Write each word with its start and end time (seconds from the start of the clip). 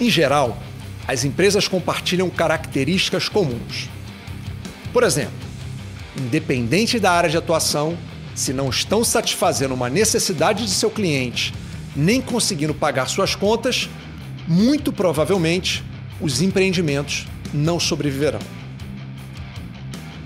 Em 0.00 0.08
geral, 0.08 0.62
as 1.06 1.24
empresas 1.24 1.66
compartilham 1.66 2.30
características 2.30 3.28
comuns. 3.28 3.88
Por 4.92 5.02
exemplo, 5.02 5.32
independente 6.16 6.98
da 6.98 7.12
área 7.12 7.30
de 7.30 7.36
atuação, 7.36 7.96
se 8.34 8.52
não 8.52 8.68
estão 8.68 9.02
satisfazendo 9.02 9.74
uma 9.74 9.88
necessidade 9.88 10.64
de 10.64 10.70
seu 10.70 10.90
cliente, 10.90 11.52
nem 11.96 12.20
conseguindo 12.20 12.74
pagar 12.74 13.08
suas 13.08 13.34
contas, 13.34 13.88
muito 14.46 14.92
provavelmente 14.92 15.82
os 16.20 16.40
empreendimentos 16.40 17.26
não 17.52 17.80
sobreviverão. 17.80 18.40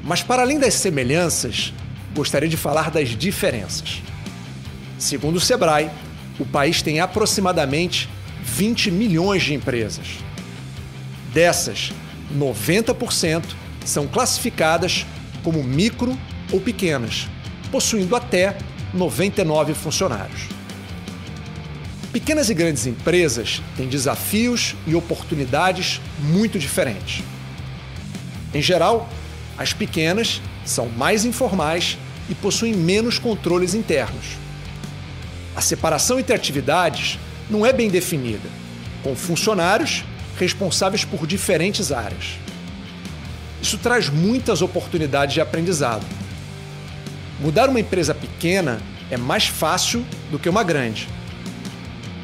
Mas, 0.05 0.23
para 0.23 0.43
além 0.43 0.59
das 0.59 0.75
semelhanças, 0.75 1.73
gostaria 2.15 2.49
de 2.49 2.57
falar 2.57 2.91
das 2.91 3.11
diferenças. 3.11 4.03
Segundo 4.99 5.37
o 5.37 5.41
Sebrae, 5.41 5.91
o 6.39 6.45
país 6.45 6.83
tem 6.83 7.01
aproximadamente 7.01 8.09
20 8.43 8.91
milhões 8.91 9.43
de 9.43 9.55
empresas. 9.55 10.19
Dessas, 11.33 11.93
90% 12.37 13.43
são 13.85 14.07
classificadas 14.07 15.07
como 15.43 15.63
micro 15.63 16.19
ou 16.53 16.61
pequenas, 16.61 17.29
possuindo 17.71 18.15
até 18.15 18.57
99 18.93 19.75
funcionários. 19.75 20.43
Pequenas 22.13 22.51
e 22.51 22.55
grandes 22.55 22.87
empresas 22.87 23.63
têm 23.75 23.89
desafios 23.89 24.75
e 24.87 24.95
oportunidades 24.95 26.01
muito 26.21 26.59
diferentes. 26.59 27.25
Em 28.53 28.61
geral, 28.61 29.09
as 29.57 29.73
pequenas 29.73 30.43
são 30.65 30.89
mais 30.91 31.25
informais 31.25 31.97
e 32.29 32.35
possuem 32.35 32.75
menos 32.75 33.19
controles 33.19 33.73
internos. 33.73 34.37
A 35.57 35.63
separação 35.63 36.19
entre 36.21 36.35
atividades 36.35 37.19
não 37.53 37.67
é 37.67 37.73
bem 37.73 37.91
definida, 37.91 38.49
com 39.03 39.15
funcionários 39.15 40.05
responsáveis 40.39 41.05
por 41.05 41.27
diferentes 41.27 41.93
áreas. 41.93 42.39
Isso 43.61 43.77
traz 43.77 44.09
muitas 44.09 44.63
oportunidades 44.63 45.35
de 45.35 45.41
aprendizado. 45.41 46.05
Mudar 47.39 47.69
uma 47.69 47.79
empresa 47.79 48.15
pequena 48.15 48.81
é 49.11 49.19
mais 49.19 49.47
fácil 49.47 50.05
do 50.31 50.39
que 50.39 50.49
uma 50.49 50.65
grande. 50.65 51.07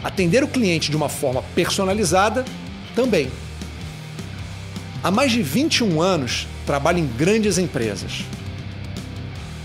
Atender 0.02 0.42
o 0.42 0.48
cliente 0.48 0.90
de 0.90 0.96
uma 0.96 1.10
forma 1.10 1.42
personalizada 1.54 2.44
também. 2.94 3.30
Há 5.02 5.10
mais 5.10 5.30
de 5.30 5.42
21 5.42 6.00
anos 6.00 6.46
trabalho 6.64 6.98
em 6.98 7.06
grandes 7.06 7.58
empresas. 7.58 8.24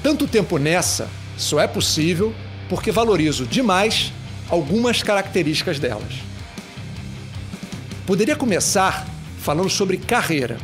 Tanto 0.03 0.27
tempo 0.27 0.57
nessa 0.57 1.07
só 1.37 1.59
é 1.59 1.67
possível 1.67 2.35
porque 2.67 2.91
valorizo 2.91 3.45
demais 3.45 4.11
algumas 4.53 5.01
características 5.01 5.79
delas. 5.79 6.13
Poderia 8.05 8.35
começar 8.35 9.07
falando 9.39 9.69
sobre 9.69 9.97
carreira. 9.97 10.57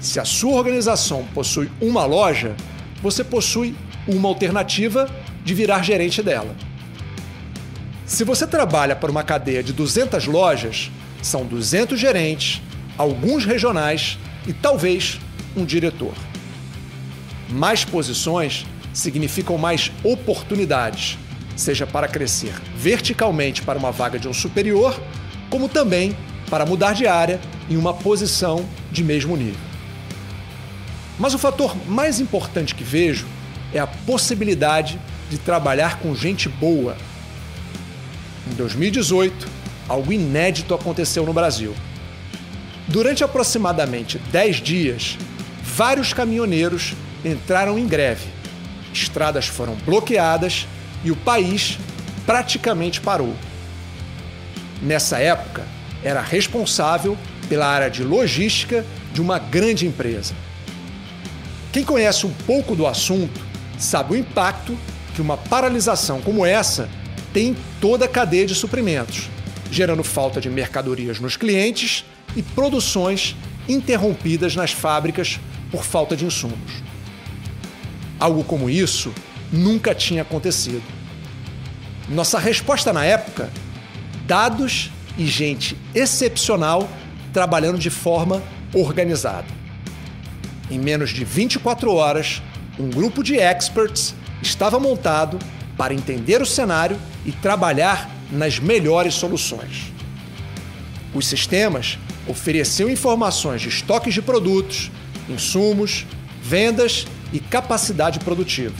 Se 0.00 0.18
a 0.18 0.24
sua 0.24 0.54
organização 0.54 1.24
possui 1.32 1.70
uma 1.80 2.04
loja, 2.04 2.56
você 3.00 3.22
possui 3.22 3.76
uma 4.08 4.28
alternativa 4.28 5.08
de 5.44 5.54
virar 5.54 5.84
gerente 5.84 6.20
dela. 6.20 6.56
Se 8.06 8.24
você 8.24 8.44
trabalha 8.44 8.96
para 8.96 9.10
uma 9.10 9.22
cadeia 9.22 9.62
de 9.62 9.72
200 9.72 10.26
lojas, 10.26 10.90
são 11.22 11.46
200 11.46 11.98
gerentes, 11.98 12.60
alguns 12.98 13.44
regionais 13.44 14.18
e 14.48 14.52
talvez 14.52 15.20
um 15.56 15.64
diretor. 15.64 16.14
Mais 17.50 17.84
posições 17.84 18.66
significam 18.92 19.56
mais 19.56 19.92
oportunidades, 20.02 21.16
seja 21.60 21.86
para 21.86 22.08
crescer 22.08 22.54
verticalmente 22.74 23.62
para 23.62 23.78
uma 23.78 23.92
vaga 23.92 24.18
de 24.18 24.26
um 24.26 24.32
superior, 24.32 24.98
como 25.50 25.68
também 25.68 26.16
para 26.48 26.64
mudar 26.64 26.94
de 26.94 27.06
área 27.06 27.38
em 27.68 27.76
uma 27.76 27.92
posição 27.92 28.66
de 28.90 29.04
mesmo 29.04 29.36
nível. 29.36 29.60
Mas 31.18 31.34
o 31.34 31.38
fator 31.38 31.76
mais 31.86 32.18
importante 32.18 32.74
que 32.74 32.82
vejo 32.82 33.26
é 33.74 33.78
a 33.78 33.86
possibilidade 33.86 34.98
de 35.28 35.38
trabalhar 35.38 35.98
com 35.98 36.14
gente 36.14 36.48
boa. 36.48 36.96
Em 38.50 38.54
2018, 38.54 39.46
algo 39.86 40.12
inédito 40.12 40.74
aconteceu 40.74 41.26
no 41.26 41.32
Brasil. 41.32 41.74
Durante 42.88 43.22
aproximadamente 43.22 44.18
10 44.32 44.56
dias, 44.56 45.18
vários 45.62 46.12
caminhoneiros 46.12 46.94
entraram 47.24 47.78
em 47.78 47.86
greve. 47.86 48.26
Estradas 48.92 49.46
foram 49.46 49.74
bloqueadas 49.86 50.66
e 51.04 51.10
o 51.10 51.16
país 51.16 51.78
praticamente 52.26 53.00
parou. 53.00 53.34
Nessa 54.82 55.18
época, 55.18 55.64
era 56.02 56.20
responsável 56.20 57.16
pela 57.48 57.66
área 57.66 57.90
de 57.90 58.02
logística 58.02 58.84
de 59.12 59.20
uma 59.20 59.38
grande 59.38 59.86
empresa. 59.86 60.34
Quem 61.72 61.84
conhece 61.84 62.26
um 62.26 62.32
pouco 62.46 62.74
do 62.74 62.86
assunto 62.86 63.40
sabe 63.78 64.14
o 64.14 64.16
impacto 64.16 64.76
que 65.14 65.20
uma 65.20 65.36
paralisação 65.36 66.20
como 66.20 66.46
essa 66.46 66.88
tem 67.32 67.48
em 67.48 67.56
toda 67.80 68.04
a 68.04 68.08
cadeia 68.08 68.46
de 68.46 68.54
suprimentos, 68.54 69.28
gerando 69.70 70.02
falta 70.02 70.40
de 70.40 70.48
mercadorias 70.48 71.20
nos 71.20 71.36
clientes 71.36 72.04
e 72.34 72.42
produções 72.42 73.36
interrompidas 73.68 74.56
nas 74.56 74.72
fábricas 74.72 75.38
por 75.70 75.84
falta 75.84 76.16
de 76.16 76.24
insumos. 76.24 76.82
Algo 78.18 78.42
como 78.44 78.68
isso 78.68 79.12
nunca 79.52 79.94
tinha 79.94 80.22
acontecido. 80.22 80.82
Nossa 82.08 82.38
resposta 82.38 82.92
na 82.92 83.04
época: 83.04 83.50
dados 84.26 84.90
e 85.16 85.26
gente 85.26 85.76
excepcional 85.94 86.88
trabalhando 87.32 87.78
de 87.78 87.90
forma 87.90 88.42
organizada. 88.74 89.46
Em 90.70 90.78
menos 90.78 91.10
de 91.10 91.24
24 91.24 91.92
horas, 91.92 92.42
um 92.78 92.88
grupo 92.88 93.22
de 93.22 93.36
experts 93.36 94.14
estava 94.42 94.78
montado 94.78 95.38
para 95.76 95.94
entender 95.94 96.40
o 96.40 96.46
cenário 96.46 96.98
e 97.24 97.32
trabalhar 97.32 98.08
nas 98.30 98.58
melhores 98.58 99.14
soluções. 99.14 99.92
Os 101.12 101.26
sistemas 101.26 101.98
ofereciam 102.28 102.88
informações 102.88 103.62
de 103.62 103.68
estoques 103.68 104.14
de 104.14 104.22
produtos, 104.22 104.90
insumos, 105.28 106.06
vendas 106.42 107.06
e 107.32 107.40
capacidade 107.40 108.20
produtiva. 108.20 108.76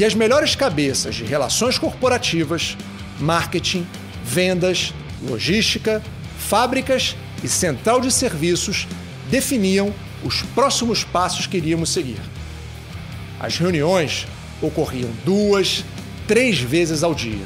E 0.00 0.04
as 0.04 0.14
melhores 0.14 0.56
cabeças 0.56 1.14
de 1.14 1.24
relações 1.24 1.76
corporativas, 1.76 2.74
marketing, 3.18 3.86
vendas, 4.24 4.94
logística, 5.22 6.02
fábricas 6.38 7.14
e 7.44 7.48
central 7.48 8.00
de 8.00 8.10
serviços 8.10 8.88
definiam 9.30 9.92
os 10.24 10.40
próximos 10.54 11.04
passos 11.04 11.46
que 11.46 11.58
iríamos 11.58 11.90
seguir. 11.90 12.16
As 13.38 13.58
reuniões 13.58 14.26
ocorriam 14.62 15.10
duas, 15.22 15.84
três 16.26 16.58
vezes 16.58 17.02
ao 17.02 17.14
dia, 17.14 17.44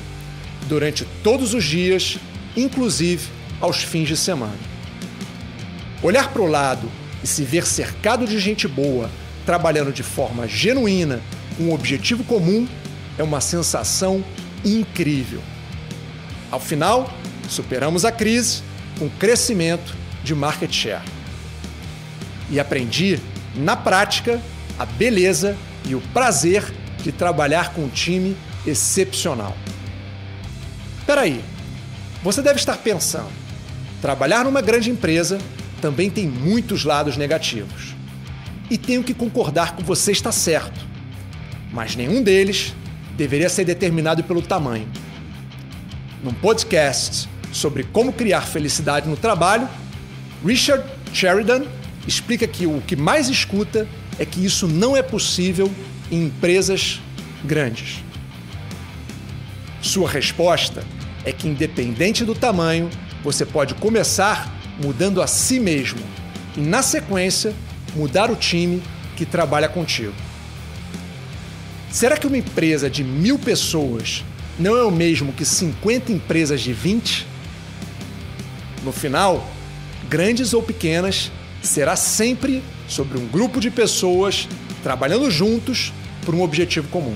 durante 0.69 1.05
todos 1.25 1.55
os 1.55 1.65
dias, 1.65 2.19
inclusive 2.57 3.27
aos 3.61 3.83
fins 3.83 4.07
de 4.07 4.17
semana. 4.17 4.55
Olhar 6.01 6.33
para 6.33 6.43
o 6.43 6.47
lado 6.47 6.89
e 7.21 7.27
se 7.27 7.43
ver 7.43 7.67
cercado 7.67 8.25
de 8.29 8.39
gente 8.39 8.69
boa, 8.69 9.11
trabalhando 9.45 9.93
de 9.93 10.05
forma 10.05 10.47
genuína, 10.47 11.21
um 11.59 11.73
objetivo 11.73 12.25
comum, 12.25 12.67
é 13.19 13.23
uma 13.23 13.41
sensação 13.41 14.25
incrível. 14.65 15.41
Ao 16.51 16.61
final, 16.61 17.13
superamos 17.49 18.05
a 18.05 18.13
crise 18.13 18.63
com 18.99 19.09
crescimento 19.09 19.95
de 20.23 20.35
market 20.35 20.73
share. 20.73 21.05
E 22.51 22.61
aprendi, 22.61 23.19
na 23.55 23.77
prática, 23.77 24.41
a 24.79 24.85
beleza 24.85 25.57
e 25.87 25.95
o 25.95 26.01
prazer 26.13 26.65
de 27.03 27.13
trabalhar 27.13 27.73
com 27.73 27.83
um 27.83 27.89
time 27.89 28.37
excepcional. 28.67 29.57
Peraí, 31.07 31.45
você 32.23 32.41
deve 32.41 32.59
estar 32.59 32.79
pensando, 32.79 33.31
trabalhar 34.01 34.45
numa 34.45 34.63
grande 34.63 34.91
empresa 34.91 35.39
também 35.81 36.09
tem 36.09 36.27
muitos 36.27 36.83
lados 36.83 37.19
negativos. 37.19 37.95
E 38.71 38.79
tenho 38.79 39.05
que 39.05 39.13
concordar 39.13 39.77
com 39.77 39.83
você 39.83 40.13
está 40.13 40.33
certo. 40.33 40.81
Mas 41.75 41.97
nenhum 41.97 42.23
deles 42.23 42.73
deveria 43.17 43.49
ser 43.49 43.65
determinado 43.65 44.23
pelo 44.23 44.41
tamanho. 44.41 44.89
Num 46.23 46.33
podcast 46.33 47.29
sobre 47.53 47.83
como 47.83 48.13
criar 48.13 48.43
felicidade 48.43 49.09
no 49.09 49.17
trabalho, 49.17 49.69
Richard 50.47 50.85
Sheridan 51.13 51.65
explica 52.07 52.47
que 52.47 52.65
o 52.65 52.81
que 52.81 52.95
mais 52.95 53.29
escuta 53.29 53.89
é 54.21 54.25
que 54.25 54.45
isso 54.45 54.69
não 54.69 54.97
é 54.97 55.03
possível 55.03 55.69
em 56.13 56.27
empresas 56.27 57.01
grandes. 57.45 58.05
Sua 59.83 60.09
resposta 60.09 60.85
é 61.25 61.33
que, 61.33 61.49
independente 61.49 62.25
do 62.25 62.35
tamanho, 62.35 62.89
você 63.23 63.45
pode 63.45 63.75
começar 63.75 64.55
mudando 64.81 65.21
a 65.21 65.27
si 65.27 65.59
mesmo 65.59 66.01
e, 66.57 66.61
na 66.61 66.83
sequência, 66.83 67.53
mudar 67.97 68.31
o 68.31 68.37
time 68.37 68.81
que 69.17 69.27
trabalha 69.27 69.69
contigo. 69.69 70.15
Será 71.95 72.17
que 72.17 72.27
uma 72.27 72.37
empresa 72.37 72.91
de 72.91 73.05
mil 73.05 73.39
pessoas 73.39 74.25
não 74.59 74.77
é 74.77 74.83
o 74.83 74.91
mesmo 74.91 75.33
que 75.33 75.45
50 75.45 76.11
empresas 76.11 76.61
de 76.61 76.73
20? 76.73 77.25
No 78.83 78.91
final, 78.91 79.49
grandes 80.09 80.53
ou 80.53 80.61
pequenas, 80.61 81.31
será 81.63 81.95
sempre 81.95 82.65
sobre 82.89 83.17
um 83.17 83.29
grupo 83.29 83.61
de 83.61 83.71
pessoas 83.71 84.49
trabalhando 84.83 85.31
juntos 85.31 85.93
por 86.27 86.35
um 86.35 86.43
objetivo 86.43 86.89
comum. 86.89 87.15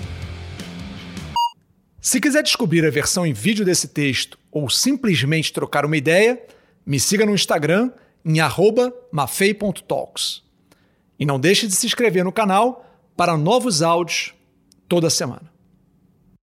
Se 2.01 2.21
quiser 2.21 2.45
descobrir 2.45 2.87
a 2.87 2.91
versão 2.91 3.27
em 3.27 3.33
vídeo 3.33 3.65
desse 3.65 3.89
texto 3.89 4.39
ou 4.49 4.71
simplesmente 4.71 5.53
trocar 5.53 5.85
uma 5.85 5.97
ideia, 5.97 6.41
me 6.87 7.01
siga 7.01 7.27
no 7.27 7.35
Instagram 7.35 7.91
em 8.25 8.39
mafei.talks. 9.11 10.45
E 11.19 11.27
não 11.27 11.41
deixe 11.41 11.67
de 11.67 11.75
se 11.75 11.85
inscrever 11.85 12.23
no 12.23 12.31
canal 12.31 12.89
para 13.17 13.37
novos 13.37 13.83
áudios 13.83 14.38
toda 14.89 15.11
semana. 15.11 15.58